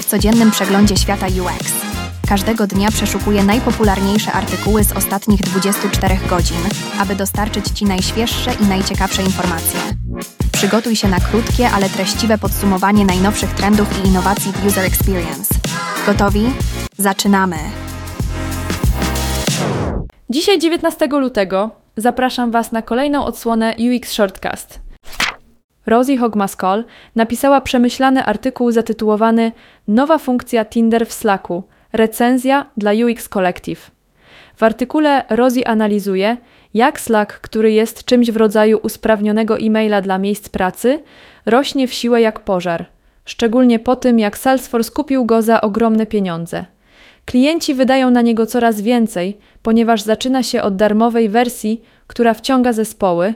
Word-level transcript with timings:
W 0.00 0.04
codziennym 0.04 0.50
przeglądzie 0.50 0.96
świata 0.96 1.26
UX. 1.26 1.72
Każdego 2.28 2.66
dnia 2.66 2.90
przeszukuję 2.90 3.44
najpopularniejsze 3.44 4.32
artykuły 4.32 4.84
z 4.84 4.92
ostatnich 4.92 5.40
24 5.40 6.18
godzin, 6.28 6.56
aby 6.98 7.14
dostarczyć 7.14 7.68
Ci 7.68 7.84
najświeższe 7.84 8.50
i 8.54 8.66
najciekawsze 8.66 9.22
informacje. 9.22 9.80
Przygotuj 10.52 10.96
się 10.96 11.08
na 11.08 11.20
krótkie, 11.20 11.70
ale 11.70 11.88
treściwe 11.88 12.38
podsumowanie 12.38 13.04
najnowszych 13.04 13.50
trendów 13.54 14.04
i 14.04 14.08
innowacji 14.08 14.52
w 14.52 14.66
User 14.66 14.84
Experience. 14.84 15.54
Gotowi? 16.06 16.52
Zaczynamy! 16.98 17.56
Dzisiaj 20.30 20.58
19 20.58 21.06
lutego 21.06 21.70
zapraszam 21.96 22.50
Was 22.50 22.72
na 22.72 22.82
kolejną 22.82 23.24
odsłonę 23.24 23.74
UX 23.78 24.12
Shortcast. 24.12 24.83
Rosie 25.86 26.16
Hogmaskol 26.16 26.84
napisała 27.16 27.60
przemyślany 27.60 28.24
artykuł 28.24 28.70
zatytułowany 28.70 29.52
Nowa 29.88 30.18
funkcja 30.18 30.64
Tinder 30.64 31.06
w 31.06 31.12
Slacku 31.12 31.62
recenzja 31.92 32.66
dla 32.76 32.92
UX 32.92 33.28
Collective. 33.28 33.90
W 34.56 34.62
artykule 34.62 35.24
Rosie 35.30 35.66
analizuje, 35.66 36.36
jak 36.74 37.00
Slack, 37.00 37.40
który 37.40 37.72
jest 37.72 38.04
czymś 38.04 38.30
w 38.30 38.36
rodzaju 38.36 38.78
usprawnionego 38.82 39.58
e-maila 39.58 40.00
dla 40.00 40.18
miejsc 40.18 40.48
pracy, 40.48 41.02
rośnie 41.46 41.88
w 41.88 41.92
siłę 41.92 42.20
jak 42.20 42.40
pożar, 42.40 42.86
szczególnie 43.24 43.78
po 43.78 43.96
tym, 43.96 44.18
jak 44.18 44.38
Salesforce 44.38 44.90
kupił 44.90 45.24
go 45.24 45.42
za 45.42 45.60
ogromne 45.60 46.06
pieniądze. 46.06 46.64
Klienci 47.24 47.74
wydają 47.74 48.10
na 48.10 48.22
niego 48.22 48.46
coraz 48.46 48.80
więcej, 48.80 49.38
ponieważ 49.62 50.02
zaczyna 50.02 50.42
się 50.42 50.62
od 50.62 50.76
darmowej 50.76 51.28
wersji, 51.28 51.82
która 52.06 52.34
wciąga 52.34 52.72
zespoły, 52.72 53.34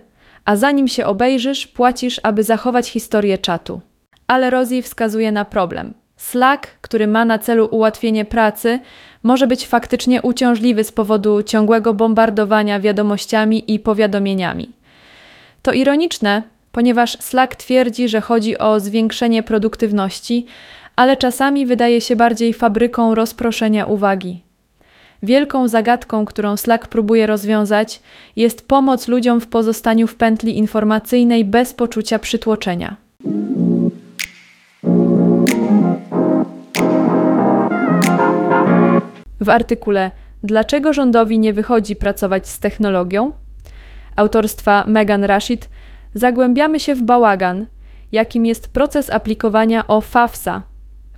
a 0.48 0.57
zanim 0.57 0.88
się 0.88 1.07
obejrzysz, 1.07 1.66
płacisz, 1.66 2.20
aby 2.23 2.43
zachować 2.43 2.89
historię 2.89 3.39
czatu. 3.39 3.80
Ale 4.27 4.51
Rosie 4.51 4.83
wskazuje 4.83 5.33
na 5.33 5.45
problem. 5.45 5.95
Slack, 6.17 6.67
który 6.81 7.06
ma 7.06 7.25
na 7.25 7.39
celu 7.39 7.69
ułatwienie 7.70 8.25
pracy, 8.25 8.81
może 9.22 9.47
być 9.47 9.67
faktycznie 9.67 10.22
uciążliwy 10.22 10.84
z 10.84 10.92
powodu 10.92 11.42
ciągłego 11.42 11.95
bombardowania 11.95 12.81
wiadomościami 12.81 13.75
i 13.75 13.78
powiadomieniami. 13.78 14.72
To 15.62 15.72
ironiczne, 15.72 16.42
ponieważ 16.72 17.19
Slack 17.20 17.56
twierdzi, 17.56 18.09
że 18.09 18.20
chodzi 18.20 18.59
o 18.59 18.81
zwiększenie 18.81 19.42
produktywności, 19.42 20.47
ale 20.97 21.17
czasami 21.17 21.67
wydaje 21.67 22.00
się 22.00 22.17
bardziej 22.17 22.55
fabryką 22.55 23.15
rozproszenia 23.15 23.87
uwagi. 23.87 24.47
Wielką 25.22 25.69
zagadką, 25.69 26.24
którą 26.24 26.56
Slack 26.56 26.88
próbuje 26.88 27.27
rozwiązać, 27.27 28.00
jest 28.36 28.69
pomoc 28.69 29.08
ludziom 29.08 29.41
w 29.41 29.47
pozostaniu 29.47 30.06
w 30.06 30.14
pętli 30.14 30.58
informacyjnej 30.58 31.44
bez 31.44 31.75
poczucia 31.75 32.19
przytłoczenia. 32.19 32.97
W 39.41 39.48
artykule 39.48 40.10
Dlaczego 40.42 40.92
rządowi 40.92 41.38
nie 41.38 41.53
wychodzi 41.53 41.97
pracować 41.97 42.48
z 42.48 42.58
technologią? 42.58 43.32
autorstwa 44.16 44.84
Megan 44.86 45.25
Rashid 45.25 45.69
zagłębiamy 46.14 46.80
się 46.80 46.94
w 46.94 47.03
bałagan, 47.03 47.66
jakim 48.12 48.47
jest 48.47 48.69
proces 48.69 49.10
aplikowania 49.10 49.86
o 49.86 50.00
FAFSA 50.00 50.62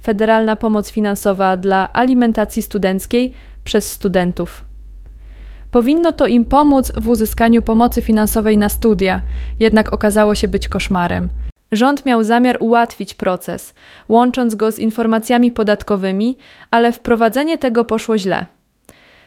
Federalna 0.03 0.57
Pomoc 0.57 0.91
Finansowa 0.91 1.57
dla 1.57 1.93
Alimentacji 1.93 2.63
Studenckiej 2.63 3.35
przez 3.65 3.93
studentów. 3.93 4.65
Powinno 5.71 6.13
to 6.13 6.27
im 6.27 6.45
pomóc 6.45 6.93
w 6.97 7.09
uzyskaniu 7.09 7.63
pomocy 7.63 8.03
finansowej 8.03 8.59
na 8.59 8.69
studia, 8.69 9.23
jednak 9.61 9.93
okazało 9.93 10.35
się 10.35 10.49
być 10.49 10.69
koszmarem. 10.69 11.29
Rząd 11.73 12.07
miał 12.07 12.25
zamiar 12.25 12.57
ułatwić 12.61 13.15
proces, 13.15 13.75
łącząc 14.09 14.55
go 14.55 14.73
z 14.73 14.79
informacjami 14.79 15.53
podatkowymi, 15.53 16.37
ale 16.71 16.93
wprowadzenie 16.93 17.59
tego 17.59 17.85
poszło 17.85 18.19
źle. 18.19 18.47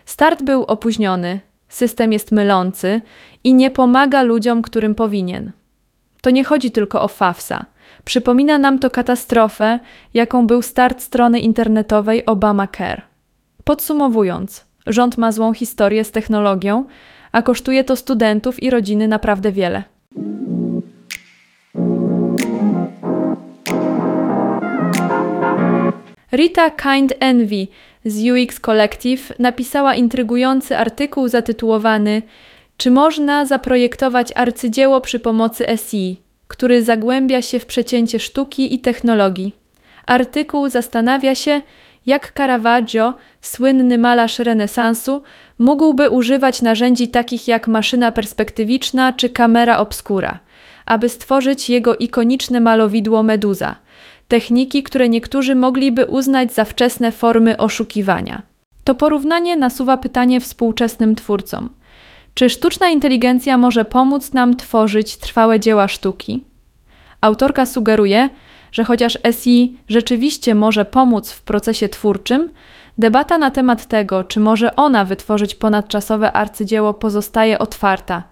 Start 0.06 0.44
był 0.44 0.64
opóźniony, 0.64 1.40
system 1.70 2.14
jest 2.14 2.32
mylący 2.32 3.02
i 3.44 3.54
nie 3.54 3.72
pomaga 3.72 4.22
ludziom, 4.22 4.62
którym 4.62 4.96
powinien. 4.96 5.52
To 6.22 6.30
nie 6.30 6.44
chodzi 6.44 6.72
tylko 6.72 7.02
o 7.02 7.08
FAFSA. 7.08 7.66
Przypomina 8.06 8.58
nam 8.58 8.80
to 8.80 8.90
katastrofę, 8.90 9.80
jaką 10.14 10.48
był 10.48 10.62
start 10.62 11.02
strony 11.02 11.40
internetowej 11.40 12.26
Obamacare. 12.26 13.02
Podsumowując, 13.64 14.66
rząd 14.88 15.18
ma 15.18 15.32
złą 15.32 15.54
historię 15.54 16.04
z 16.04 16.12
technologią, 16.12 16.86
a 17.32 17.42
kosztuje 17.42 17.84
to 17.84 17.96
studentów 17.96 18.64
i 18.64 18.70
rodziny 18.70 19.08
naprawdę 19.08 19.52
wiele. 19.52 19.84
Rita 26.34 26.70
Kind 26.70 27.14
Envy 27.20 27.68
z 28.06 28.30
UX 28.30 28.60
Collective 28.60 29.40
napisała 29.40 29.96
intrygujący 29.96 30.78
artykuł 30.78 31.28
zatytułowany 31.28 32.22
Czy 32.78 32.92
można 32.92 33.46
zaprojektować 33.46 34.32
arcydzieło 34.36 35.02
przy 35.02 35.20
pomocy 35.20 35.66
SI, 35.78 36.22
który 36.54 36.84
zagłębia 36.84 37.42
się 37.42 37.60
w 37.60 37.66
przecięcie 37.66 38.20
sztuki 38.20 38.76
i 38.76 38.80
technologii. 38.80 39.56
Artykuł 40.06 40.70
zastanawia 40.70 41.36
się, 41.36 41.62
jak 42.06 42.34
Caravaggio, 42.38 43.14
słynny 43.42 43.98
malarz 43.98 44.40
renesansu, 44.40 45.24
mógłby 45.60 46.10
używać 46.10 46.62
narzędzi 46.62 47.08
takich 47.08 47.48
jak 47.48 47.68
maszyna 47.68 48.12
perspektywiczna 48.12 49.14
czy 49.14 49.30
kamera 49.30 49.78
obscura, 49.78 50.40
aby 50.86 51.10
stworzyć 51.10 51.70
jego 51.70 51.96
ikoniczne 51.96 52.60
malowidło 52.60 53.24
Meduza– 53.24 53.76
techniki, 54.28 54.84
które 54.84 55.10
niektórzy 55.10 55.56
mogliby 55.56 56.06
uznać 56.06 56.54
za 56.54 56.66
wczesne 56.66 57.12
formy 57.12 57.58
oszukiwania. 57.58 58.42
To 58.84 58.96
porównanie 58.96 59.56
nasuwa 59.56 59.98
pytanie 59.98 60.40
współczesnym 60.40 61.16
twórcom: 61.16 61.70
czy 62.34 62.50
sztuczna 62.50 62.90
inteligencja 62.90 63.58
może 63.58 63.86
pomóc 63.86 64.34
nam 64.34 64.56
tworzyć 64.56 65.18
trwałe 65.18 65.60
dzieła 65.60 65.88
sztuki? 65.88 66.44
Autorka 67.22 67.66
sugeruje, 67.66 68.30
że 68.72 68.84
chociaż 68.84 69.18
SI 69.32 69.78
rzeczywiście 69.88 70.56
może 70.56 70.86
pomóc 70.86 71.32
w 71.32 71.42
procesie 71.42 71.90
twórczym, 71.90 72.50
debata 72.98 73.38
na 73.38 73.52
temat 73.52 73.86
tego, 73.86 74.24
czy 74.24 74.40
może 74.40 74.76
ona 74.76 75.06
wytworzyć 75.06 75.56
ponadczasowe 75.56 76.32
arcydzieło, 76.32 76.94
pozostaje 76.94 77.60
otwarta. 77.60 78.24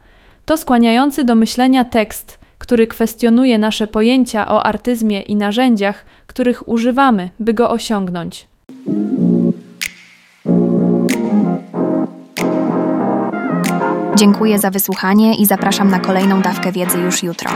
To 0.45 0.57
skłaniający 0.57 1.23
do 1.23 1.35
myślenia 1.35 1.85
tekst 1.85 2.41
który 2.61 2.87
kwestionuje 2.87 3.57
nasze 3.57 3.87
pojęcia 3.87 4.47
o 4.47 4.63
artyzmie 4.63 5.21
i 5.21 5.35
narzędziach, 5.35 6.05
których 6.27 6.69
używamy, 6.69 7.29
by 7.39 7.53
go 7.53 7.69
osiągnąć. 7.69 8.47
Dziękuję 14.21 14.59
za 14.59 14.71
wysłuchanie 14.71 15.35
i 15.35 15.45
zapraszam 15.45 15.89
na 15.89 15.99
kolejną 15.99 16.41
dawkę 16.41 16.71
wiedzy 16.71 16.99
już 16.99 17.23
jutro. 17.23 17.51